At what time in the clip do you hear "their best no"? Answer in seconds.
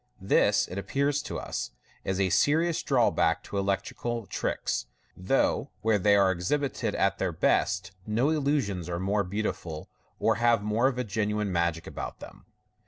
7.19-8.31